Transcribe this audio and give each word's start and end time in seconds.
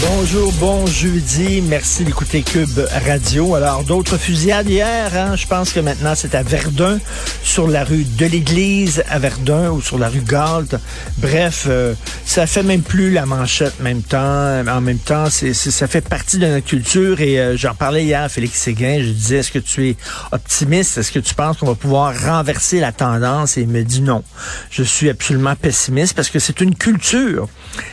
Bonjour, 0.00 0.52
bon 0.54 0.86
jeudi. 0.86 1.62
Merci 1.68 2.04
d'écouter 2.04 2.42
Cube 2.42 2.80
Radio. 3.06 3.54
Alors, 3.54 3.84
d'autres 3.84 4.16
fusillades 4.16 4.68
hier. 4.68 5.10
Hein? 5.14 5.36
Je 5.36 5.46
pense 5.46 5.72
que 5.72 5.80
maintenant, 5.80 6.14
c'est 6.16 6.34
à 6.34 6.42
Verdun, 6.42 6.98
sur 7.42 7.68
la 7.68 7.84
rue 7.84 8.04
de 8.04 8.26
l'Église 8.26 9.04
à 9.08 9.18
Verdun 9.18 9.70
ou 9.70 9.82
sur 9.82 9.98
la 9.98 10.08
rue 10.08 10.22
Galt. 10.22 10.76
Bref, 11.18 11.66
euh, 11.68 11.94
ça 12.24 12.46
fait 12.46 12.62
même 12.62 12.82
plus 12.82 13.10
la 13.10 13.26
manchette 13.26 13.74
en 13.80 13.84
même 13.84 14.02
temps. 14.02 14.64
En 14.66 14.80
même 14.80 14.98
temps, 14.98 15.26
c'est, 15.30 15.52
ça 15.52 15.86
fait 15.86 16.00
partie 16.00 16.38
de 16.38 16.46
notre 16.46 16.66
culture. 16.66 17.20
Et 17.20 17.38
euh, 17.38 17.56
j'en 17.56 17.74
parlais 17.74 18.04
hier 18.04 18.22
à 18.22 18.28
Félix 18.28 18.58
Séguin. 18.58 18.98
Je 19.00 19.10
disais, 19.10 19.36
est-ce 19.38 19.52
que 19.52 19.58
tu 19.58 19.90
es 19.90 19.96
optimiste? 20.32 20.98
Est-ce 20.98 21.12
que 21.12 21.20
tu 21.20 21.34
penses 21.34 21.58
qu'on 21.58 21.66
va 21.66 21.74
pouvoir 21.74 22.14
renverser 22.18 22.80
la 22.80 22.92
tendance? 22.92 23.58
Et 23.58 23.62
il 23.62 23.68
me 23.68 23.82
dit 23.82 24.00
non. 24.00 24.24
Je 24.70 24.82
suis 24.82 25.10
absolument 25.10 25.54
pessimiste 25.54 26.14
parce 26.14 26.30
que 26.30 26.38
c'est 26.38 26.60
une 26.60 26.74
culture. 26.74 27.48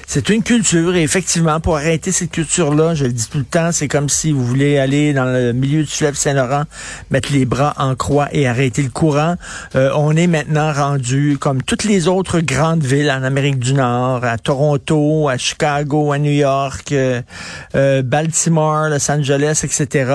C'est 0.07 0.29
une 0.29 0.43
culture 0.43 0.95
et 0.95 1.07
effectivement, 1.09 1.59
pour 1.59 1.75
arrêter 1.77 2.11
cette 2.11 2.29
culture-là, 2.29 2.93
je 2.93 3.05
le 3.05 3.11
dis 3.11 3.27
tout 3.27 3.39
le 3.39 3.43
temps, 3.43 3.71
c'est 3.71 3.87
comme 3.87 4.09
si 4.09 4.31
vous 4.31 4.45
voulez 4.45 4.77
aller 4.77 5.11
dans 5.11 5.25
le 5.25 5.53
milieu 5.53 5.81
du 5.81 5.89
fleuve 5.89 6.13
Saint-Laurent, 6.13 6.65
mettre 7.09 7.33
les 7.33 7.45
bras 7.45 7.73
en 7.79 7.95
croix 7.95 8.27
et 8.31 8.47
arrêter 8.47 8.83
le 8.83 8.91
courant. 8.91 9.33
Euh, 9.73 9.89
on 9.95 10.15
est 10.15 10.27
maintenant 10.27 10.71
rendu 10.71 11.39
comme 11.39 11.63
toutes 11.63 11.83
les 11.83 12.07
autres 12.07 12.41
grandes 12.41 12.83
villes 12.83 13.09
en 13.09 13.23
Amérique 13.23 13.57
du 13.57 13.73
Nord, 13.73 14.23
à 14.23 14.37
Toronto, 14.37 15.27
à 15.29 15.39
Chicago, 15.39 16.11
à 16.11 16.19
New 16.19 16.31
York, 16.31 16.91
euh, 16.91 17.23
euh, 17.73 18.03
Baltimore, 18.03 18.89
Los 18.89 19.09
Angeles, 19.09 19.61
etc., 19.63 20.11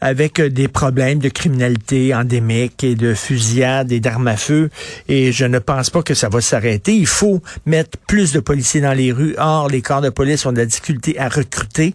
avec 0.00 0.38
euh, 0.38 0.50
des 0.50 0.68
problèmes 0.68 1.18
de 1.18 1.30
criminalité 1.30 2.14
endémique 2.14 2.84
et 2.84 2.94
de 2.94 3.12
fusillade 3.12 3.90
et 3.90 3.98
d'armes 3.98 4.28
à 4.28 4.36
feu. 4.36 4.70
Et 5.08 5.32
je 5.32 5.46
ne 5.46 5.58
pense 5.58 5.90
pas 5.90 6.02
que 6.02 6.14
ça 6.14 6.28
va 6.28 6.40
s'arrêter. 6.40 6.94
Il 6.94 7.08
faut 7.08 7.42
mettre 7.66 7.98
plus 8.06 8.32
de 8.32 8.38
policiers 8.38 8.80
dans 8.80 8.92
les 8.92 9.10
rues. 9.10 9.34
Or, 9.38 9.68
les 9.68 9.82
corps 9.82 10.00
de 10.00 10.10
police 10.10 10.27
ont 10.46 10.52
de 10.52 10.58
la 10.58 10.66
difficulté 10.66 11.18
à 11.18 11.28
recruter. 11.28 11.94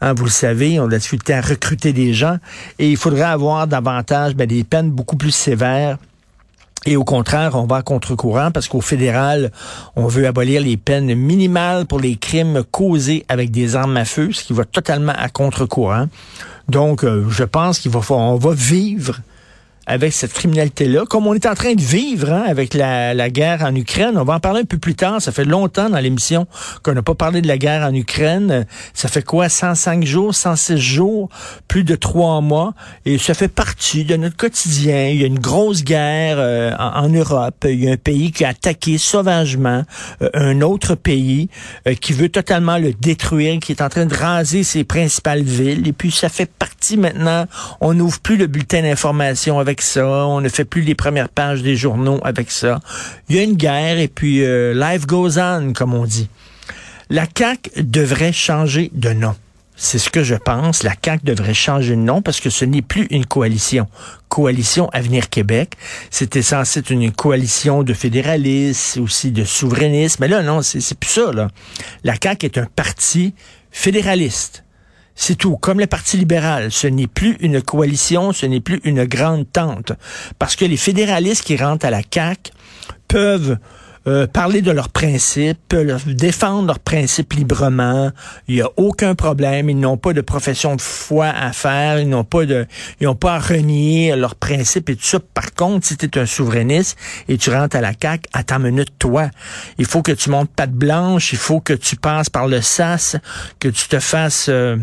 Hein, 0.00 0.12
vous 0.14 0.24
le 0.24 0.30
savez, 0.30 0.80
ont 0.80 0.86
de 0.86 0.92
la 0.92 0.98
difficulté 0.98 1.34
à 1.34 1.40
recruter 1.40 1.92
des 1.92 2.12
gens. 2.12 2.38
Et 2.78 2.90
il 2.90 2.96
faudrait 2.96 3.22
avoir 3.22 3.66
davantage 3.66 4.34
ben, 4.34 4.46
des 4.46 4.64
peines 4.64 4.90
beaucoup 4.90 5.16
plus 5.16 5.32
sévères 5.32 5.98
et 6.86 6.96
au 6.96 7.04
contraire, 7.04 7.56
on 7.56 7.66
va 7.66 7.76
à 7.76 7.82
contre-courant 7.82 8.50
parce 8.50 8.66
qu'au 8.66 8.80
fédéral, 8.80 9.52
on 9.96 10.06
veut 10.06 10.26
abolir 10.26 10.62
les 10.62 10.78
peines 10.78 11.14
minimales 11.14 11.84
pour 11.84 12.00
les 12.00 12.16
crimes 12.16 12.62
causés 12.70 13.26
avec 13.28 13.50
des 13.50 13.76
armes 13.76 13.98
à 13.98 14.06
feu, 14.06 14.30
ce 14.32 14.44
qui 14.44 14.54
va 14.54 14.64
totalement 14.64 15.12
à 15.14 15.28
contre-courant. 15.28 16.06
Donc, 16.68 17.04
euh, 17.04 17.26
je 17.28 17.44
pense 17.44 17.80
qu'il 17.80 17.90
va 17.90 18.00
falloir, 18.00 18.28
on 18.28 18.36
va 18.36 18.54
vivre 18.54 19.20
avec 19.90 20.12
cette 20.12 20.32
criminalité-là, 20.32 21.04
comme 21.04 21.26
on 21.26 21.34
est 21.34 21.46
en 21.46 21.54
train 21.54 21.74
de 21.74 21.80
vivre 21.80 22.32
hein, 22.32 22.44
avec 22.46 22.74
la, 22.74 23.12
la 23.12 23.28
guerre 23.28 23.64
en 23.64 23.74
Ukraine. 23.74 24.16
On 24.16 24.22
va 24.22 24.34
en 24.34 24.40
parler 24.40 24.60
un 24.60 24.64
peu 24.64 24.78
plus 24.78 24.94
tard. 24.94 25.20
Ça 25.20 25.32
fait 25.32 25.44
longtemps 25.44 25.90
dans 25.90 25.98
l'émission 25.98 26.46
qu'on 26.84 26.92
n'a 26.92 27.02
pas 27.02 27.16
parlé 27.16 27.42
de 27.42 27.48
la 27.48 27.58
guerre 27.58 27.82
en 27.82 27.92
Ukraine. 27.92 28.66
Ça 28.94 29.08
fait 29.08 29.24
quoi, 29.24 29.48
105 29.48 30.04
jours, 30.04 30.32
106 30.32 30.78
jours, 30.78 31.28
plus 31.66 31.82
de 31.82 31.96
trois 31.96 32.40
mois. 32.40 32.72
Et 33.04 33.18
ça 33.18 33.34
fait 33.34 33.48
partie 33.48 34.04
de 34.04 34.14
notre 34.14 34.36
quotidien. 34.36 35.08
Il 35.08 35.20
y 35.20 35.24
a 35.24 35.26
une 35.26 35.40
grosse 35.40 35.82
guerre 35.82 36.36
euh, 36.38 36.70
en, 36.78 37.08
Europe. 37.08 37.64
Il 37.64 37.84
y 37.84 37.88
a 37.88 37.92
un 37.92 37.96
pays 37.96 38.30
qui 38.30 38.44
a 38.44 38.50
attaqué 38.50 38.96
sauvagement 38.96 39.82
euh, 40.22 40.30
un 40.34 40.60
autre 40.60 40.94
pays 40.94 41.48
euh, 41.88 41.94
qui 41.94 42.12
veut 42.12 42.28
totalement 42.28 42.78
le 42.78 42.92
détruire, 42.92 43.58
qui 43.58 43.72
est 43.72 43.82
en 43.82 43.88
train 43.88 44.06
de 44.06 44.14
raser 44.14 44.62
ses 44.62 44.84
principales 44.84 45.42
villes. 45.42 45.88
Et 45.88 45.92
puis 45.92 46.12
ça 46.12 46.28
fait 46.28 46.48
partie 46.48 46.96
maintenant. 46.96 47.46
On 47.80 47.92
n'ouvre 47.94 48.20
plus 48.20 48.36
le 48.36 48.46
bulletin 48.46 48.82
d'information 48.82 49.58
avec 49.58 49.79
ça. 49.82 50.06
On 50.26 50.40
ne 50.40 50.48
fait 50.48 50.64
plus 50.64 50.82
les 50.82 50.94
premières 50.94 51.28
pages 51.28 51.62
des 51.62 51.76
journaux 51.76 52.20
avec 52.22 52.50
ça. 52.50 52.80
Il 53.28 53.36
y 53.36 53.38
a 53.38 53.42
une 53.42 53.56
guerre 53.56 53.98
et 53.98 54.08
puis 54.08 54.44
euh, 54.44 54.74
life 54.74 55.06
goes 55.06 55.38
on, 55.38 55.72
comme 55.72 55.94
on 55.94 56.04
dit. 56.04 56.28
La 57.08 57.26
CAQ 57.36 57.82
devrait 57.82 58.32
changer 58.32 58.90
de 58.94 59.12
nom. 59.12 59.34
C'est 59.74 59.98
ce 59.98 60.10
que 60.10 60.22
je 60.22 60.34
pense. 60.34 60.82
La 60.82 60.94
CAQ 61.02 61.24
devrait 61.24 61.54
changer 61.54 61.96
de 61.96 62.00
nom 62.02 62.22
parce 62.22 62.38
que 62.38 62.50
ce 62.50 62.64
n'est 62.64 62.82
plus 62.82 63.06
une 63.10 63.26
coalition. 63.26 63.88
Coalition 64.28 64.88
Avenir 64.90 65.28
Québec. 65.28 65.72
C'était 66.10 66.42
censé 66.42 66.80
être 66.80 66.90
une 66.90 67.10
coalition 67.10 67.82
de 67.82 67.94
fédéralistes, 67.94 68.98
aussi 68.98 69.32
de 69.32 69.44
souverainistes. 69.44 70.20
Mais 70.20 70.28
là, 70.28 70.42
non, 70.42 70.62
c'est 70.62 70.98
plus 70.98 71.10
ça. 71.10 71.32
Là. 71.32 71.48
La 72.04 72.14
CAQ 72.22 72.46
est 72.46 72.58
un 72.58 72.66
parti 72.66 73.34
fédéraliste. 73.70 74.64
C'est 75.22 75.34
tout. 75.34 75.58
Comme 75.58 75.80
le 75.80 75.86
Parti 75.86 76.16
libéral, 76.16 76.72
ce 76.72 76.86
n'est 76.86 77.06
plus 77.06 77.36
une 77.40 77.60
coalition, 77.60 78.32
ce 78.32 78.46
n'est 78.46 78.60
plus 78.60 78.80
une 78.84 79.04
grande 79.04 79.44
tente. 79.52 79.92
Parce 80.38 80.56
que 80.56 80.64
les 80.64 80.78
fédéralistes 80.78 81.44
qui 81.44 81.58
rentrent 81.58 81.84
à 81.84 81.90
la 81.90 82.00
CAQ 82.10 82.50
peuvent 83.06 83.58
euh, 84.06 84.26
parler 84.26 84.62
de 84.62 84.70
leurs 84.70 84.88
principes, 84.88 85.58
peuvent 85.68 86.14
défendre 86.14 86.68
leurs 86.68 86.78
principes 86.78 87.34
librement. 87.34 88.10
Il 88.48 88.54
n'y 88.54 88.62
a 88.62 88.70
aucun 88.78 89.14
problème. 89.14 89.68
Ils 89.68 89.78
n'ont 89.78 89.98
pas 89.98 90.14
de 90.14 90.22
profession 90.22 90.74
de 90.74 90.80
foi 90.80 91.26
à 91.26 91.52
faire. 91.52 92.00
Ils 92.00 92.08
n'ont 92.08 92.24
pas 92.24 92.46
de, 92.46 92.66
ils 92.98 93.04
n'ont 93.04 93.14
pas 93.14 93.34
à 93.34 93.38
renier 93.40 94.16
leurs 94.16 94.36
principes 94.36 94.88
et 94.88 94.96
tout 94.96 95.04
ça. 95.04 95.20
Par 95.20 95.52
contre, 95.52 95.86
si 95.86 95.98
tu 95.98 96.06
es 96.06 96.18
un 96.18 96.24
souverainiste 96.24 96.96
et 97.28 97.36
tu 97.36 97.50
rentres 97.50 97.76
à 97.76 97.82
la 97.82 97.92
CAQ, 97.92 98.22
à 98.32 98.42
ta 98.42 98.58
minute, 98.58 98.94
toi, 98.98 99.28
il 99.76 99.84
faut 99.84 100.00
que 100.00 100.12
tu 100.12 100.30
montes 100.30 100.50
patte 100.50 100.72
blanche. 100.72 101.34
Il 101.34 101.38
faut 101.38 101.60
que 101.60 101.74
tu 101.74 101.96
passes 101.96 102.30
par 102.30 102.48
le 102.48 102.62
SAS, 102.62 103.16
que 103.58 103.68
tu 103.68 103.86
te 103.86 104.00
fasses 104.00 104.46
euh, 104.48 104.78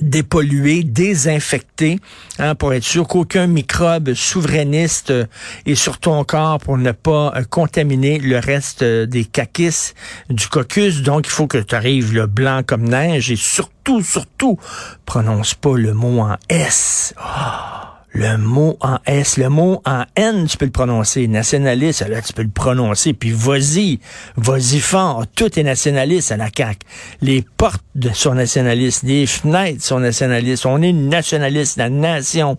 dépolluer, 0.00 0.82
désinfecter, 0.82 1.98
hein, 2.38 2.54
pour 2.54 2.74
être 2.74 2.84
sûr 2.84 3.06
qu'aucun 3.08 3.46
microbe 3.46 4.14
souverainiste 4.14 5.10
euh, 5.10 5.26
est 5.64 5.74
sur 5.74 5.98
ton 5.98 6.24
corps 6.24 6.58
pour 6.58 6.78
ne 6.78 6.92
pas 6.92 7.32
euh, 7.34 7.44
contaminer 7.44 8.18
le 8.18 8.38
reste 8.38 8.82
euh, 8.82 9.06
des 9.06 9.24
caquis 9.24 9.92
du 10.30 10.48
caucus. 10.48 11.02
Donc, 11.02 11.26
il 11.26 11.30
faut 11.30 11.46
que 11.46 11.58
tu 11.58 11.74
arrives 11.74 12.14
le 12.14 12.26
blanc 12.26 12.62
comme 12.64 12.88
neige 12.88 13.30
et 13.30 13.36
surtout, 13.36 14.02
surtout, 14.02 14.58
prononce 15.04 15.54
pas 15.54 15.76
le 15.76 15.94
mot 15.94 16.20
en 16.20 16.36
S. 16.48 17.14
Ah, 17.16 17.85
le 18.16 18.38
mot 18.38 18.78
en 18.80 18.98
S, 19.04 19.36
le 19.36 19.50
mot 19.50 19.82
en 19.84 20.04
N, 20.16 20.46
tu 20.46 20.56
peux 20.56 20.64
le 20.64 20.70
prononcer. 20.70 21.28
Nationaliste, 21.28 22.08
là, 22.08 22.22
tu 22.22 22.32
peux 22.32 22.42
le 22.42 22.48
prononcer. 22.48 23.12
Puis 23.12 23.30
vas-y, 23.30 24.00
vas-y 24.36 24.80
fort. 24.80 25.26
Tout 25.34 25.58
est 25.58 25.62
nationaliste 25.62 26.32
à 26.32 26.38
la 26.38 26.48
CAQ. 26.54 26.78
Les 27.20 27.44
portes 27.58 27.84
sont 28.14 28.34
nationalistes, 28.34 29.02
les 29.02 29.26
fenêtres 29.26 29.84
sont 29.84 30.00
nationalistes. 30.00 30.64
On 30.64 30.80
est 30.80 30.94
nationaliste, 30.94 31.76
la 31.76 31.90
nation. 31.90 32.56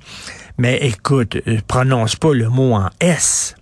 Mais 0.59 0.77
écoute, 0.77 1.37
euh, 1.47 1.57
prononce 1.67 2.15
pas 2.15 2.33
le 2.33 2.49
mot 2.49 2.73
en 2.73 2.89
S. 2.99 3.55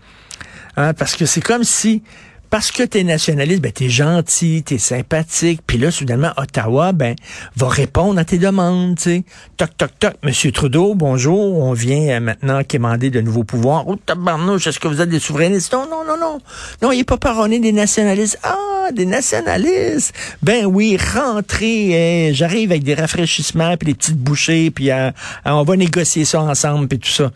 Hein, 0.76 0.94
parce 0.94 1.16
que 1.16 1.26
c'est 1.26 1.42
comme 1.42 1.64
si 1.64 2.04
parce 2.50 2.72
que 2.72 2.84
tu 2.84 3.00
es 3.00 3.04
nationaliste, 3.04 3.62
ben 3.62 3.72
t'es 3.72 3.90
gentil, 3.90 4.64
t'es 4.64 4.78
sympathique, 4.78 5.62
puis 5.66 5.78
là 5.78 5.92
soudainement 5.92 6.32
Ottawa 6.38 6.92
ben 6.92 7.16
va 7.56 7.68
répondre 7.70 8.20
à 8.20 8.26
tes 8.26 8.38
demandes, 8.38 8.98
tu. 8.98 9.24
Toc 9.58 9.78
toc 9.78 9.92
toc, 10.00 10.14
Monsieur 10.24 10.52
Trudeau, 10.52 10.96
bonjour, 10.96 11.60
on 11.60 11.74
vient 11.74 12.16
euh, 12.16 12.20
maintenant 12.20 12.64
quémander 12.64 13.10
de 13.10 13.22
nouveaux 13.22 13.44
pouvoirs. 13.44 13.88
Oh 13.88 13.96
tabarnouche, 13.96 14.68
est-ce 14.68 14.80
que 14.80 14.88
vous 14.88 15.02
êtes 15.02 15.10
des 15.10 15.20
souverainistes? 15.20 15.74
Non 15.74 15.88
non 15.90 16.04
non 16.06 16.18
non. 16.20 16.40
Non, 16.82 16.92
il 16.92 17.00
est 17.00 17.04
pas 17.04 17.18
parrainé 17.18 17.60
des 17.60 17.72
nationalistes. 17.72 18.40
Ah, 18.44 18.92
des 18.94 19.06
nationalistes. 19.06 20.14
Ben 20.42 20.66
oui, 20.66 20.98
rentrez, 20.98 22.30
hein. 22.30 22.34
j'arrive 22.34 22.72
avec 22.72 22.84
des 22.84 22.96
rafraîchissements 22.96 23.76
puis 23.78 23.88
des 23.88 23.96
petites 23.96 24.18
bouchées 24.18 24.72
puis 24.72 24.92
euh, 24.92 25.12
on 25.46 25.64
va 25.64 25.76
négocier 25.76 26.26
ça 26.26 26.42
ensemble 26.42 26.88
puis 26.88 27.00
tout 27.00 27.10
ça. 27.10 27.32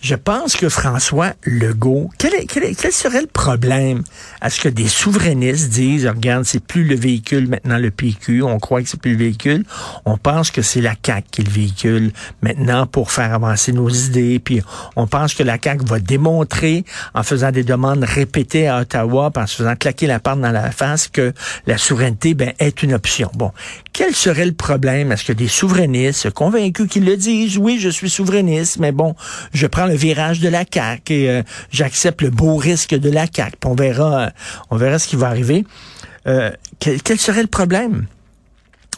Je 0.00 0.14
pense 0.14 0.56
que 0.56 0.70
François 0.70 1.34
Legault, 1.44 2.08
quel, 2.16 2.32
serait 2.90 3.20
le 3.20 3.26
problème 3.26 4.02
à 4.40 4.48
ce 4.48 4.58
que 4.58 4.70
des 4.70 4.88
souverainistes 4.88 5.68
disent, 5.68 6.06
regarde, 6.06 6.44
c'est 6.44 6.64
plus 6.64 6.84
le 6.84 6.96
véhicule 6.96 7.48
maintenant 7.48 7.76
le 7.76 7.90
PQ, 7.90 8.42
on 8.42 8.58
croit 8.58 8.80
que 8.80 8.88
c'est 8.88 9.00
plus 9.00 9.12
le 9.12 9.18
véhicule, 9.18 9.64
on 10.06 10.16
pense 10.16 10.50
que 10.50 10.62
c'est 10.62 10.80
la 10.80 10.94
CAQ 11.04 11.26
qui 11.30 11.42
le 11.42 11.50
véhicule 11.50 12.12
maintenant 12.40 12.86
pour 12.86 13.12
faire 13.12 13.34
avancer 13.34 13.72
nos 13.72 13.90
idées, 13.90 14.38
puis 14.38 14.62
on 14.96 15.06
pense 15.06 15.34
que 15.34 15.42
la 15.42 15.58
CAQ 15.62 15.84
va 15.84 15.98
démontrer 15.98 16.86
en 17.12 17.22
faisant 17.22 17.50
des 17.50 17.64
demandes 17.64 18.02
répétées 18.02 18.68
à 18.68 18.80
Ottawa, 18.80 19.30
en 19.36 19.46
se 19.46 19.56
faisant 19.56 19.76
claquer 19.76 20.06
la 20.06 20.18
porte 20.18 20.40
dans 20.40 20.50
la 20.50 20.70
face 20.70 21.08
que 21.08 21.34
la 21.66 21.76
souveraineté 21.76 22.32
ben, 22.32 22.54
est 22.58 22.82
une 22.82 22.94
option. 22.94 23.30
Bon, 23.34 23.52
quel 23.92 24.14
serait 24.14 24.46
le 24.46 24.52
problème 24.52 25.12
à 25.12 25.18
ce 25.18 25.24
que 25.24 25.34
des 25.34 25.48
souverainistes 25.48 26.30
convaincus 26.30 26.88
qu'ils 26.88 27.04
le 27.04 27.18
disent, 27.18 27.58
oui, 27.58 27.78
je 27.78 27.90
suis 27.90 28.08
souverainiste, 28.08 28.78
mais 28.78 28.92
bon, 28.92 29.14
je 29.52 29.66
prends 29.66 29.89
le 29.90 29.96
virage 29.96 30.40
de 30.40 30.48
la 30.48 30.64
CAQ 30.72 31.12
et 31.12 31.28
euh, 31.28 31.42
j'accepte 31.70 32.22
le 32.22 32.30
beau 32.30 32.56
risque 32.56 32.94
de 32.94 33.10
la 33.10 33.26
CAQ. 33.26 33.56
on 33.64 33.74
verra, 33.74 34.30
on 34.70 34.76
verra 34.76 34.98
ce 34.98 35.08
qui 35.08 35.16
va 35.16 35.26
arriver. 35.28 35.64
Euh, 36.26 36.50
quel, 36.78 37.18
serait 37.18 37.42
le 37.42 37.48
problème? 37.48 38.06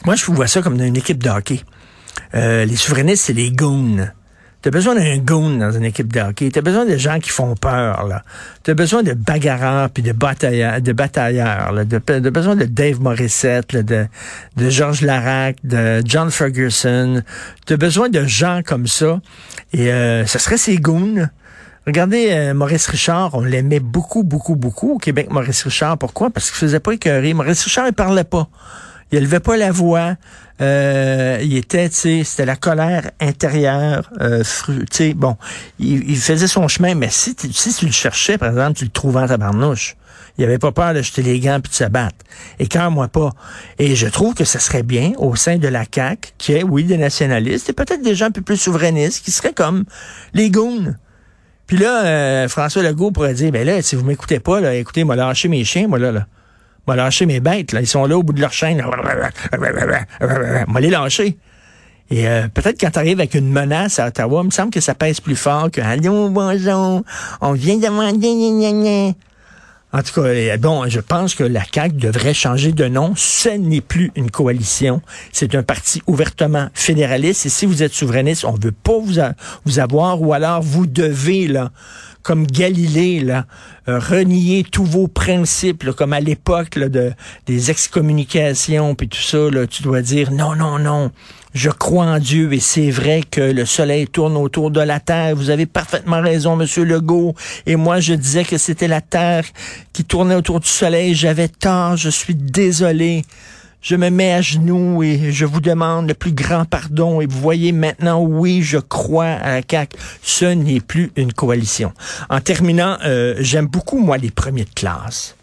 Moi, 0.05 0.15
je 0.15 0.25
vois 0.25 0.47
ça 0.47 0.61
comme 0.61 0.79
une 0.79 0.97
équipe 0.97 1.23
de 1.23 1.29
hockey. 1.29 1.61
Euh, 2.35 2.65
les 2.65 2.75
souverainistes, 2.75 3.25
c'est 3.25 3.33
les 3.33 3.51
goons. 3.51 4.07
T'as 4.63 4.71
besoin 4.71 4.95
d'un 4.95 5.17
goon 5.17 5.57
dans 5.57 5.73
une 5.73 5.83
équipe 5.83 6.13
de 6.13 6.21
hockey. 6.21 6.49
T'as 6.49 6.61
besoin 6.61 6.85
de 6.85 6.95
gens 6.95 7.19
qui 7.19 7.31
font 7.31 7.53
peur, 7.53 8.07
là. 8.07 8.23
T'as 8.63 8.73
besoin 8.73 9.03
de 9.03 9.11
bagarreurs 9.11 9.89
puis 9.89 10.01
de 10.03 10.13
batailleurs, 10.13 10.79
de 10.79 10.93
batailleurs, 10.93 11.73
là. 11.73 11.83
De, 11.83 12.29
besoin 12.29 12.55
de 12.55 12.63
Dave 12.63 13.01
Morissette, 13.01 13.75
de, 13.75 14.07
de 14.55 14.69
Georges 14.69 15.01
Larac, 15.01 15.57
de 15.65 16.01
John 16.05 16.31
Ferguson. 16.31 17.23
T'as 17.65 17.75
besoin 17.75 18.07
de 18.07 18.23
gens 18.23 18.61
comme 18.65 18.87
ça. 18.87 19.19
Et 19.73 19.91
euh, 19.91 20.25
ce 20.25 20.39
serait 20.39 20.57
ces 20.57 20.77
goons. 20.77 21.27
Regardez 21.85 22.29
euh, 22.31 22.53
Maurice 22.53 22.87
Richard, 22.87 23.35
on 23.35 23.41
l'aimait 23.41 23.81
beaucoup, 23.81 24.23
beaucoup, 24.23 24.55
beaucoup 24.55 24.93
au 24.93 24.97
Québec, 24.97 25.27
Maurice 25.29 25.63
Richard. 25.63 25.97
Pourquoi? 25.97 26.29
Parce 26.29 26.49
qu'il 26.49 26.59
faisait 26.59 26.79
pas 26.79 26.93
écœurer. 26.93 27.33
Maurice 27.33 27.65
Richard, 27.65 27.87
il 27.87 27.93
parlait 27.93 28.23
pas. 28.23 28.47
Il 29.13 29.17
élevait 29.17 29.39
pas 29.39 29.57
la 29.57 29.71
voix. 29.71 30.15
Euh, 30.59 31.37
il 31.43 31.55
était, 31.55 31.87
tu 31.87 31.95
sais, 31.95 32.23
c'était 32.23 32.47
la 32.47 32.55
colère 32.55 33.11
intérieure. 33.19 34.09
Euh, 34.19 34.43
bon, 35.15 35.37
il, 35.77 36.17
faisait 36.17 36.47
son 36.47 36.67
chemin, 36.67 36.95
mais 36.95 37.09
si, 37.11 37.35
si 37.51 37.75
tu 37.75 37.85
le 37.85 37.91
cherchais, 37.91 38.39
par 38.39 38.49
exemple, 38.49 38.73
tu 38.73 38.85
le 38.85 38.89
trouvais 38.89 39.21
en 39.21 39.27
tabarnouche. 39.27 39.97
Il 40.39 40.43
avait 40.43 40.57
pas 40.57 40.71
peur 40.71 40.95
de 40.95 41.03
jeter 41.03 41.21
les 41.21 41.39
gants 41.39 41.59
puis 41.61 41.69
de 41.69 41.75
se 41.75 41.83
battre. 41.83 42.15
Et 42.57 42.67
quand 42.67 42.89
moi 42.89 43.07
pas. 43.07 43.29
Et 43.77 43.95
je 43.95 44.07
trouve 44.07 44.33
que 44.33 44.45
ce 44.45 44.57
serait 44.57 44.81
bien 44.81 45.11
au 45.17 45.35
sein 45.35 45.57
de 45.57 45.67
la 45.67 45.83
CAQ 45.93 46.31
qui 46.39 46.53
est, 46.53 46.63
oui, 46.63 46.83
des 46.83 46.97
nationalistes 46.97 47.69
et 47.69 47.73
peut-être 47.73 48.01
des 48.01 48.15
gens 48.15 48.25
un 48.25 48.31
peu 48.31 48.41
plus 48.41 48.57
souverainistes 48.57 49.23
qui 49.23 49.29
seraient 49.29 49.53
comme 49.53 49.83
les 50.33 50.49
goons. 50.49 50.95
Puis 51.67 51.77
là, 51.77 52.03
euh, 52.03 52.47
François 52.47 52.81
Legault 52.81 53.11
pourrait 53.11 53.35
dire, 53.35 53.51
ben 53.51 53.63
là, 53.63 53.79
si 53.83 53.95
vous 53.95 54.05
m'écoutez 54.05 54.39
pas, 54.39 54.59
là, 54.59 54.73
écoutez, 54.73 55.03
moi 55.03 55.15
lâcher 55.15 55.49
mes 55.49 55.63
chiens, 55.63 55.87
moi 55.87 55.99
là, 55.99 56.11
là 56.11 56.25
m'a 56.87 56.95
lâché 56.95 57.25
mes 57.25 57.39
bêtes. 57.39 57.71
Là. 57.71 57.81
Ils 57.81 57.87
sont 57.87 58.05
là 58.05 58.17
au 58.17 58.23
bout 58.23 58.33
de 58.33 58.41
leur 58.41 58.53
chaîne. 58.53 58.83
M'a 60.67 60.79
les 60.79 60.89
lâcher. 60.89 61.37
Et 62.09 62.27
euh, 62.27 62.47
peut-être 62.53 62.79
quand 62.79 62.91
tu 62.91 62.99
arrives 62.99 63.19
avec 63.19 63.33
une 63.33 63.49
menace 63.49 63.97
à 63.97 64.07
Ottawa, 64.07 64.41
il 64.43 64.47
me 64.47 64.51
semble 64.51 64.71
que 64.71 64.81
ça 64.81 64.93
pèse 64.93 65.19
plus 65.19 65.35
fort 65.35 65.71
que 65.71 65.81
Allô, 65.81 66.29
bonjour, 66.29 67.01
on 67.41 67.53
vient 67.53 67.77
demander. 67.77 69.15
En 69.95 70.01
tout 70.01 70.21
cas, 70.21 70.57
bon, 70.57 70.89
je 70.89 70.99
pense 70.99 71.35
que 71.35 71.43
la 71.43 71.61
CAQ 71.71 71.95
devrait 71.95 72.33
changer 72.33 72.71
de 72.71 72.87
nom. 72.87 73.13
Ce 73.15 73.49
n'est 73.49 73.81
plus 73.81 74.11
une 74.15 74.31
coalition. 74.31 75.01
C'est 75.31 75.53
un 75.53 75.61
parti 75.61 76.01
ouvertement 76.07 76.67
fédéraliste. 76.73 77.45
Et 77.45 77.49
si 77.49 77.67
vous 77.67 77.83
êtes 77.83 77.93
souverainiste, 77.93 78.43
on 78.43 78.53
veut 78.53 78.71
pas 78.71 78.97
vous, 78.97 79.19
vous 79.65 79.79
avoir, 79.79 80.19
ou 80.19 80.33
alors 80.33 80.63
vous 80.63 80.87
devez, 80.87 81.47
là, 81.47 81.71
comme 82.23 82.47
Galilée, 82.47 83.19
là, 83.19 83.45
euh, 83.87 83.99
renier 83.99 84.63
tous 84.63 84.85
vos 84.85 85.07
principes, 85.07 85.91
comme 85.91 86.13
à 86.13 86.21
l'époque 86.21 86.79
de, 86.79 87.11
des 87.45 87.69
excommunications, 87.69 88.95
puis 88.95 89.09
tout 89.09 89.21
ça, 89.21 89.49
là, 89.51 89.67
tu 89.67 89.83
dois 89.83 90.01
dire 90.01 90.31
non, 90.31 90.55
non, 90.55 90.79
non, 90.79 91.11
je 91.53 91.69
crois 91.69 92.05
en 92.05 92.19
Dieu 92.19 92.51
et 92.53 92.59
c'est 92.59 92.89
vrai 92.89 93.21
que 93.29 93.41
le 93.41 93.65
soleil 93.65 94.07
tourne 94.07 94.37
autour 94.37 94.71
de 94.71 94.81
la 94.81 94.99
terre. 94.99 95.35
Vous 95.35 95.51
avez 95.51 95.67
parfaitement 95.67 96.19
raison, 96.19 96.55
Monsieur 96.55 96.83
Legault. 96.83 97.35
Et 97.67 97.75
moi, 97.75 97.99
je 97.99 98.13
disais 98.13 98.43
que 98.43 98.57
c'était 98.57 98.87
la 98.87 99.01
terre 99.01 99.45
qui 99.91 100.03
tournait 100.03 100.33
autour 100.33 100.59
du 100.59 100.67
soleil. 100.67 101.13
J'avais 101.13 101.49
tort. 101.49 101.95
Je 101.95 102.09
suis 102.09 102.33
désolé. 102.33 103.23
Je 103.83 103.97
me 103.97 104.09
mets 104.09 104.31
à 104.31 104.41
genoux 104.41 105.03
et 105.03 105.33
je 105.33 105.43
vous 105.43 105.59
demande 105.59 106.07
le 106.07 106.13
plus 106.13 106.31
grand 106.31 106.63
pardon. 106.63 107.19
Et 107.19 107.25
vous 107.25 107.39
voyez 107.39 107.73
maintenant, 107.73 108.21
oui, 108.21 108.61
je 108.61 108.77
crois 108.77 109.25
à 109.25 109.55
la 109.55 109.61
CAQ. 109.69 109.97
Ce 110.21 110.45
n'est 110.45 110.79
plus 110.79 111.11
une 111.17 111.33
coalition. 111.33 111.91
En 112.29 112.39
terminant, 112.39 112.97
euh, 113.03 113.35
j'aime 113.39 113.67
beaucoup, 113.67 113.99
moi, 113.99 114.17
les 114.17 114.31
premiers 114.31 114.63
de 114.63 114.73
classe 114.73 115.35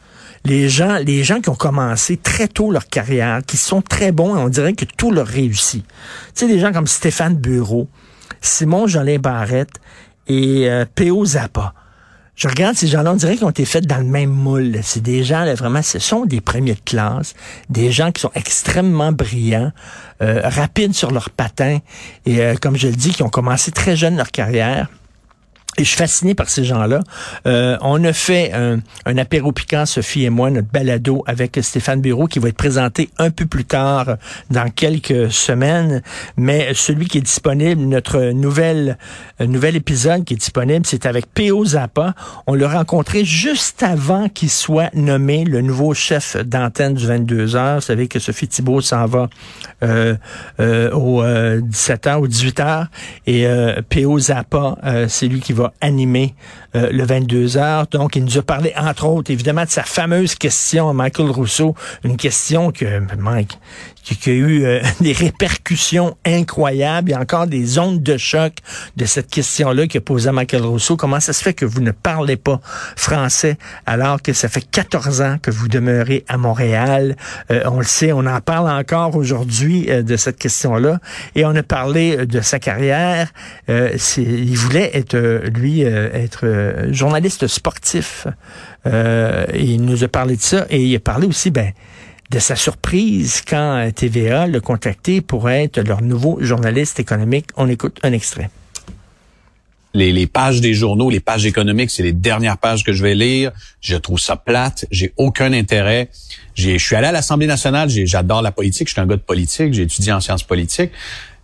les 0.47 0.71
gens, 0.71 0.97
les 0.97 1.23
gens 1.23 1.43
qui 1.43 1.51
ont 1.51 1.55
commencé 1.55 2.17
très 2.17 2.49
tôt 2.49 2.71
leur 2.71 2.87
carrière, 2.87 3.43
qui 3.47 3.59
sont 3.59 3.83
très 3.83 4.11
bons, 4.11 4.35
et 4.35 4.39
on 4.39 4.49
dirait 4.49 4.73
que 4.73 4.87
tout 4.87 5.11
leur 5.11 5.27
réussit. 5.27 5.85
Tu 5.85 5.91
sais, 6.33 6.49
des 6.49 6.59
gens 6.59 6.73
comme 6.73 6.87
Stéphane 6.87 7.37
Bureau, 7.37 7.89
Simon 8.41 8.87
Jolin 8.87 9.19
Barrette 9.19 9.83
et 10.29 10.71
euh, 10.71 10.87
P.O. 10.95 11.27
Zappa 11.27 11.75
je 12.41 12.49
regarde 12.49 12.75
ces 12.75 12.87
gens-là, 12.87 13.13
on 13.13 13.17
dirait 13.17 13.37
qu'ils 13.37 13.45
ont 13.45 13.51
été 13.51 13.67
faits 13.67 13.87
dans 13.87 13.99
le 13.99 14.05
même 14.05 14.31
moule. 14.31 14.79
C'est 14.83 15.03
des 15.03 15.25
gens, 15.25 15.45
là, 15.45 15.55
vraiment, 15.55 15.83
ce 15.83 15.99
sont 15.99 16.25
des 16.25 16.41
premiers 16.41 16.73
de 16.73 16.81
classe, 16.81 17.35
des 17.69 17.93
gens 17.93 18.13
qui 18.13 18.23
sont 18.23 18.31
extrêmement 18.35 19.13
brillants, 19.13 19.73
euh, 20.23 20.41
rapides 20.45 20.95
sur 20.95 21.11
leurs 21.11 21.29
patins, 21.29 21.81
et 22.25 22.41
euh, 22.41 22.55
comme 22.55 22.79
je 22.79 22.89
le 22.89 22.95
dis, 22.95 23.11
qui 23.11 23.23
ont 23.23 23.29
commencé 23.29 23.73
très 23.73 23.95
jeune 23.95 24.17
leur 24.17 24.31
carrière. 24.31 24.89
Et 25.79 25.85
je 25.85 25.89
suis 25.89 25.99
fasciné 25.99 26.35
par 26.35 26.49
ces 26.49 26.65
gens-là. 26.65 27.01
Euh, 27.47 27.79
on 27.81 28.03
a 28.05 28.13
fait 28.13 28.53
un, 28.53 28.81
un, 29.07 29.19
apéro 29.19 29.53
piquant, 29.53 29.87
Sophie 29.87 30.25
et 30.25 30.31
moi, 30.31 30.51
notre 30.51 30.67
balado 30.69 31.23
avec 31.27 31.59
Stéphane 31.63 32.01
Bureau, 32.01 32.27
qui 32.27 32.41
va 32.41 32.49
être 32.49 32.57
présenté 32.57 33.09
un 33.19 33.31
peu 33.31 33.47
plus 33.47 33.65
tard, 33.65 34.17
dans 34.51 34.69
quelques 34.69 35.31
semaines. 35.31 36.03
Mais 36.37 36.75
celui 36.75 37.07
qui 37.07 37.19
est 37.19 37.23
disponible, 37.23 37.83
notre 37.83 38.33
nouvelle, 38.33 38.99
euh, 39.41 39.47
nouvel 39.47 39.77
épisode 39.77 40.25
qui 40.25 40.35
est 40.35 40.39
disponible, 40.39 40.85
c'est 40.87 41.07
avec 41.07 41.33
P.O. 41.33 41.65
Zappa. 41.65 42.15
On 42.49 42.55
l'a 42.55 42.69
rencontré 42.69 43.25
juste 43.25 43.85
avant 43.85 44.29
qu'il 44.29 44.51
soit 44.51 44.93
nommé 44.95 45.45
le 45.45 45.61
nouveau 45.61 45.95
chef 45.95 46.37
d'antenne 46.37 46.95
du 46.95 47.07
22 47.07 47.55
heures. 47.55 47.77
Vous 47.77 47.83
savez 47.83 48.09
que 48.09 48.19
Sophie 48.19 48.49
Thibault 48.49 48.81
s'en 48.81 49.07
va 49.07 49.29
euh, 49.85 50.17
euh, 50.59 50.91
au 50.91 51.23
17h 51.23 52.19
ou 52.19 52.27
18h. 52.27 52.87
Et 53.29 53.47
P.O. 53.89 54.19
Zappa, 54.19 54.77
c'est 55.09 55.29
lui 55.29 55.41
qui 55.41 55.53
va 55.53 55.60
animé 55.81 56.35
euh, 56.77 56.91
le 56.93 57.05
22 57.05 57.57
heures. 57.57 57.89
Donc, 57.89 58.15
il 58.15 58.25
nous 58.25 58.39
a 58.39 58.43
parlé, 58.43 58.73
entre 58.77 59.05
autres, 59.07 59.33
évidemment, 59.33 59.65
de 59.65 59.71
sa 59.71 59.83
fameuse 59.83 60.37
question 60.37 60.89
à 60.89 60.93
Michael 60.93 61.31
Rousseau, 61.31 61.75
une 62.05 62.17
question 62.17 62.71
que, 62.71 63.01
Mike, 63.19 63.59
qui, 64.05 64.31
a 64.31 64.33
eu 64.33 64.65
euh, 64.65 64.81
des 65.01 65.13
répercussions 65.13 66.17
incroyables. 66.25 67.11
Il 67.11 67.13
y 67.13 67.15
a 67.15 67.21
encore 67.21 67.49
des 67.49 67.81
ondes 67.81 68.03
de 68.03 68.17
choc 68.17 68.53
de 68.97 69.05
cette 69.05 69.29
question-là 69.29 69.89
que 69.89 69.99
posait 69.99 70.31
Michael 70.31 70.63
Rousseau. 70.63 70.97
Comment 70.97 71.19
ça 71.19 71.33
se 71.33 71.43
fait 71.43 71.55
que 71.55 71.65
vous 71.65 71.81
ne 71.81 71.91
parlez 71.91 72.37
pas 72.37 72.61
français 72.95 73.59
alors 73.85 74.23
que 74.23 74.33
ça 74.33 74.49
fait 74.49 74.63
14 74.63 75.23
ans 75.23 75.37
que 75.43 75.51
vous 75.51 75.67
demeurez 75.67 76.25
à 76.29 76.37
Montréal? 76.37 77.17
Euh, 77.51 77.63
on 77.67 77.79
le 77.79 77.85
sait, 77.85 78.13
on 78.13 78.27
en 78.27 78.41
parle 78.41 78.71
encore 78.71 79.17
aujourd'hui 79.17 79.87
de 79.87 80.17
cette 80.17 80.39
question-là. 80.39 81.01
Et 81.35 81.45
on 81.45 81.55
a 81.57 81.65
parlé 81.65 82.27
de 82.27 82.41
sa 82.41 82.61
carrière. 82.61 83.33
il 83.69 84.57
voulait 84.57 84.91
être, 84.95 85.17
lui, 85.49 85.83
être 85.83 86.47
journaliste 86.91 87.47
sportif. 87.47 88.27
il 88.85 89.83
nous 89.83 90.05
a 90.05 90.09
parlé 90.09 90.37
de 90.37 90.43
ça 90.43 90.67
et 90.71 90.83
il 90.83 90.97
a 90.97 91.01
parlé 91.01 91.27
aussi, 91.27 91.51
ben, 91.51 91.73
de 92.31 92.39
sa 92.39 92.57
surprise 92.57 93.43
quand 93.47 93.91
TVA 93.95 94.47
l'a 94.47 94.61
contacté 94.61 95.21
pour 95.21 95.51
être 95.51 95.81
leur 95.81 96.01
nouveau 96.01 96.39
journaliste 96.41 97.01
économique. 97.01 97.47
On 97.57 97.69
écoute 97.69 97.99
un 98.03 98.13
extrait. 98.13 98.51
Les, 99.93 100.13
les, 100.13 100.29
pages 100.29 100.61
des 100.61 100.73
journaux, 100.73 101.11
les 101.11 101.19
pages 101.19 101.47
économiques, 101.47 101.91
c'est 101.91 102.05
les 102.05 102.13
dernières 102.13 102.59
pages 102.59 102.85
que 102.85 102.93
je 102.93 103.03
vais 103.03 103.17
lire. 103.17 103.51
Je 103.81 103.97
trouve 103.97 104.21
ça 104.21 104.37
plate. 104.37 104.87
J'ai 104.93 105.13
aucun 105.17 105.53
intérêt. 105.53 106.11
Je 106.55 106.79
suis 106.79 106.95
allé 106.95 107.09
à 107.09 107.13
l'Assemblée 107.13 107.49
nationale. 107.49 107.91
J'adore 107.91 108.41
la 108.41 108.53
politique. 108.53 108.87
Je 108.87 108.93
suis 108.93 109.01
un 109.01 109.07
gars 109.07 109.17
de 109.17 109.23
politique. 109.23 109.73
J'ai 109.75 109.83
étudié 109.83 110.13
en 110.13 110.21
sciences 110.21 110.45
politiques. 110.45 110.93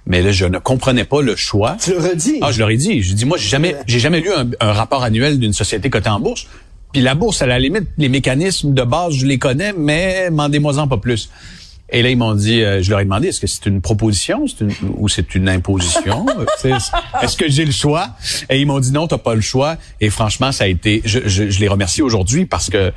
Mais 0.07 0.23
là, 0.23 0.31
je 0.31 0.47
ne 0.47 0.59
comprenais 0.59 1.05
pas 1.05 1.21
le 1.21 1.35
choix. 1.35 1.77
Tu 1.83 1.93
l'aurais 1.93 2.17
dit? 2.17 2.39
Ah, 2.41 2.53
je 2.53 2.61
l'aurais 2.61 2.77
dit. 2.77 3.03
Je 3.03 3.13
dis, 3.13 3.25
moi, 3.25 3.39
j'ai 3.39 3.49
jamais, 3.49 3.77
j'ai 3.87 3.99
jamais 3.99 4.21
lu 4.21 4.31
un, 4.33 4.49
un 4.61 4.73
rapport 4.73 5.03
annuel 5.03 5.39
d'une 5.39 5.53
société 5.53 5.91
cotée 5.91 6.11
en 6.11 6.21
bourse 6.21 6.47
Puis 6.93 7.03
la 7.03 7.15
bourse, 7.15 7.43
à 7.43 7.47
la 7.47 7.59
limite, 7.59 7.89
les 7.99 8.09
mécanismes 8.09 8.73
de 8.73 8.83
base, 8.83 9.15
je 9.15 9.27
les 9.27 9.39
connais, 9.39 9.73
mais 9.73 10.27
demandez-moi-en 10.31 10.87
pas 10.87 10.99
plus. 10.99 11.29
Et 11.91 12.03
là, 12.03 12.11
ils 12.11 12.17
m'ont 12.17 12.35
dit, 12.35 12.63
euh, 12.63 12.83
je 12.83 12.91
leur 12.91 13.01
ai 13.01 13.05
demandé, 13.05 13.29
est-ce 13.29 13.41
que 13.41 13.47
c'est 13.47 13.67
une 13.67 13.81
proposition? 13.81 14.45
Ou 14.97 15.09
c'est 15.09 15.35
une 15.37 15.49
imposition? 15.49 16.27
est-ce 17.23 17.37
que 17.37 17.49
j'ai 17.49 17.65
le 17.65 17.73
choix? 17.73 18.11
Et 18.51 18.61
ils 18.61 18.67
m'ont 18.67 18.81
dit, 18.81 18.91
non, 18.91 19.07
t'as 19.07 19.19
pas 19.19 19.35
le 19.35 19.41
choix. 19.41 19.77
Et 20.01 20.11
franchement, 20.11 20.51
ça 20.51 20.65
a 20.65 20.67
été, 20.67 21.03
je, 21.05 21.21
je, 21.27 21.49
je 21.49 21.61
les 21.61 21.69
remercie 21.69 22.03
aujourd'hui 22.03 22.45
parce 22.45 22.71
que 22.71 22.77
euh, 22.77 22.91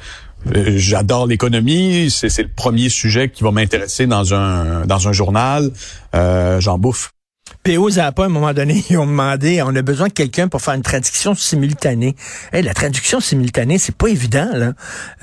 j'adore 0.54 1.28
l'économie. 1.28 2.10
C'est, 2.10 2.42
le 2.42 2.50
premier 2.50 2.90
sujet 2.90 3.30
qui 3.30 3.44
va 3.44 3.52
m'intéresser 3.52 4.08
dans 4.08 4.34
un, 4.34 4.86
dans 4.86 5.08
un 5.08 5.12
journal. 5.12 5.72
Euh, 6.16 6.60
j'en 6.60 6.78
bouffe. 6.78 7.12
PO 7.64 7.90
Zappa, 7.90 8.24
à 8.24 8.26
un 8.26 8.30
moment 8.30 8.54
donné, 8.54 8.84
ils 8.90 8.98
ont 8.98 9.06
demandé, 9.06 9.62
on 9.62 9.76
a 9.76 9.82
besoin 9.82 10.08
de 10.08 10.14
quelqu'un 10.14 10.48
pour 10.48 10.62
faire 10.62 10.76
une 10.76 10.82
traduction 10.82 11.36
simultanée. 11.36 12.16
Hey, 12.54 12.64
la 12.64 12.74
traduction 12.74 13.20
simultanée, 13.20 13.78
c'est 13.78 13.96
pas 13.96 14.08
évident, 14.08 14.50
là. 14.54 14.74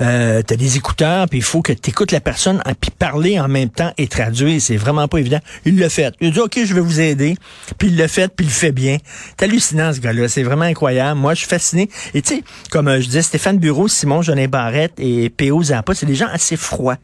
Euh, 0.01 0.41
t'as 0.43 0.55
des 0.55 0.77
écouteurs, 0.77 1.27
puis 1.27 1.39
il 1.39 1.43
faut 1.43 1.61
que 1.61 1.73
tu 1.73 1.89
écoutes 1.89 2.11
la 2.11 2.19
personne, 2.21 2.61
puis 2.79 2.91
parler 2.91 3.39
en 3.39 3.47
même 3.47 3.69
temps 3.69 3.91
et 3.97 4.07
traduire. 4.07 4.61
C'est 4.61 4.77
vraiment 4.77 5.07
pas 5.07 5.17
évident. 5.17 5.39
Il 5.65 5.79
l'a 5.79 5.89
fait. 5.89 6.13
Il 6.21 6.27
a 6.27 6.31
dit, 6.31 6.39
OK, 6.39 6.59
je 6.63 6.73
vais 6.73 6.81
vous 6.81 6.99
aider. 6.99 7.35
Puis 7.77 7.87
il 7.89 7.97
l'a 7.97 8.07
fait, 8.07 8.31
puis 8.33 8.45
il 8.45 8.49
le 8.49 8.53
fait 8.53 8.71
bien. 8.71 8.97
C'est 9.37 9.45
hallucinant, 9.45 9.91
ce 9.93 9.99
gars-là. 9.99 10.27
C'est 10.27 10.43
vraiment 10.43 10.65
incroyable. 10.65 11.19
Moi, 11.19 11.33
je 11.33 11.39
suis 11.39 11.47
fasciné. 11.47 11.89
Et 12.13 12.21
tu 12.21 12.35
sais, 12.35 12.43
comme 12.69 12.87
euh, 12.87 13.01
je 13.01 13.07
disais, 13.07 13.23
Stéphane 13.23 13.57
Bureau, 13.57 13.87
Simon 13.87 14.21
Jolin 14.21 14.47
Barrette 14.47 14.93
et 14.99 15.29
PO 15.29 15.63
Zappa, 15.63 15.95
c'est 15.95 16.05
des 16.05 16.15
gens 16.15 16.29
assez 16.31 16.55
froids. 16.55 16.97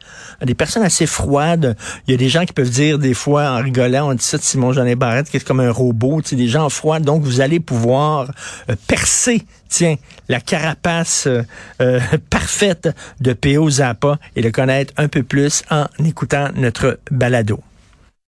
Des 0.44 0.56
personnes 0.56 0.84
assez 0.84 1.08
froides. 1.08 1.75
Il 2.08 2.12
y 2.12 2.13
a 2.13 2.18
des 2.18 2.30
gens 2.30 2.46
qui 2.46 2.54
peuvent 2.54 2.70
dire, 2.70 3.00
des 3.00 3.13
fois, 3.13 3.50
en 3.50 3.58
rigolant, 3.58 4.10
on 4.10 4.13
dit 4.13 4.24
ça 4.24 4.38
de 4.38 4.44
Simon 4.44 4.74
Jolin 4.74 4.96
Barrette, 4.96 5.23
qui 5.30 5.38
est 5.38 5.44
comme 5.44 5.60
un 5.60 5.72
robot, 5.72 6.22
des 6.22 6.48
gens 6.48 6.70
froids. 6.70 7.00
Donc, 7.00 7.24
vous 7.24 7.42
allez 7.42 7.60
pouvoir 7.60 8.32
euh, 8.70 8.75
percer, 8.88 9.44
tiens, 9.70 9.96
la 10.30 10.39
carapace 10.39 11.27
euh, 11.27 11.44
euh, 11.82 12.00
parfaite 12.30 12.89
de 13.20 13.34
P.O. 13.34 13.70
Zappa 13.70 14.20
et 14.36 14.42
le 14.42 14.51
connaître 14.51 14.94
un 14.98 15.08
peu 15.08 15.24
plus 15.24 15.63
en 15.70 15.86
écoutant 16.03 16.50
notre 16.56 17.00
balado. 17.12 17.60